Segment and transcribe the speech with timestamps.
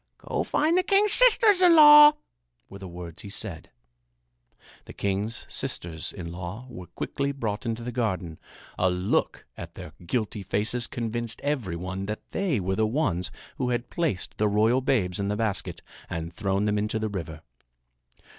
[0.17, 2.13] "Go find the king's sisters in law,"
[2.67, 3.69] were the words he said.
[4.85, 8.39] The king's sisters in law were quickly brought into the garden.
[8.79, 13.69] A look at their guilty faces convinced every one that they were the ones who
[13.69, 17.41] had placed the royal babes in the basket and had thrown them into the river.